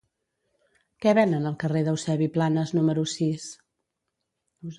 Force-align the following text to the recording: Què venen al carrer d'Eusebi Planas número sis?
Què 1.05 1.13
venen 1.19 1.45
al 1.49 1.57
carrer 1.63 1.83
d'Eusebi 1.89 2.31
Planas 2.39 2.73
número 2.79 3.05
sis? 3.13 3.47